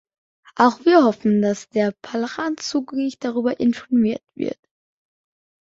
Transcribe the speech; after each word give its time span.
Auch 0.55 0.83
wir 0.83 1.03
hoffen, 1.03 1.43
dass 1.43 1.69
das 1.69 1.93
Parlament 2.01 2.59
zügig 2.59 3.19
darüber 3.19 3.59
informiert 3.59 4.23
wird. 4.33 4.57